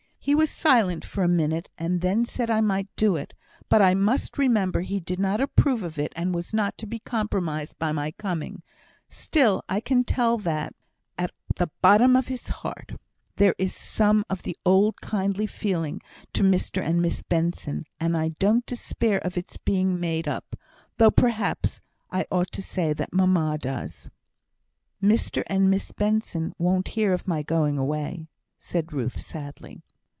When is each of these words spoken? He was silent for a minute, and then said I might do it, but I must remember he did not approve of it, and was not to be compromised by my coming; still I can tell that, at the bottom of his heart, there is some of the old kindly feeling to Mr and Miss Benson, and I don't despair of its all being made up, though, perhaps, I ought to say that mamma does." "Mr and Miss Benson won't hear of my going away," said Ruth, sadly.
He 0.23 0.35
was 0.35 0.51
silent 0.51 1.03
for 1.03 1.23
a 1.23 1.27
minute, 1.27 1.67
and 1.79 2.01
then 2.01 2.25
said 2.25 2.47
I 2.51 2.61
might 2.61 2.87
do 2.95 3.15
it, 3.15 3.33
but 3.69 3.81
I 3.81 3.95
must 3.95 4.37
remember 4.37 4.81
he 4.81 4.99
did 4.99 5.19
not 5.19 5.41
approve 5.41 5.81
of 5.81 5.97
it, 5.97 6.13
and 6.15 6.31
was 6.35 6.53
not 6.53 6.77
to 6.77 6.85
be 6.85 6.99
compromised 6.99 7.79
by 7.79 7.91
my 7.91 8.11
coming; 8.11 8.61
still 9.09 9.63
I 9.67 9.79
can 9.79 10.03
tell 10.03 10.37
that, 10.37 10.75
at 11.17 11.31
the 11.55 11.71
bottom 11.81 12.15
of 12.15 12.27
his 12.27 12.49
heart, 12.49 12.91
there 13.37 13.55
is 13.57 13.73
some 13.75 14.23
of 14.29 14.43
the 14.43 14.55
old 14.63 15.01
kindly 15.01 15.47
feeling 15.47 16.01
to 16.33 16.43
Mr 16.43 16.83
and 16.83 17.01
Miss 17.01 17.23
Benson, 17.23 17.85
and 17.99 18.15
I 18.15 18.29
don't 18.37 18.63
despair 18.67 19.17
of 19.21 19.39
its 19.39 19.55
all 19.55 19.61
being 19.65 19.99
made 19.99 20.27
up, 20.27 20.55
though, 20.97 21.09
perhaps, 21.09 21.81
I 22.11 22.27
ought 22.29 22.51
to 22.51 22.61
say 22.61 22.93
that 22.93 23.11
mamma 23.11 23.57
does." 23.57 24.11
"Mr 25.01 25.41
and 25.47 25.67
Miss 25.71 25.91
Benson 25.91 26.53
won't 26.59 26.89
hear 26.89 27.11
of 27.11 27.27
my 27.27 27.41
going 27.41 27.79
away," 27.79 28.27
said 28.59 28.93
Ruth, 28.93 29.19
sadly. 29.19 29.81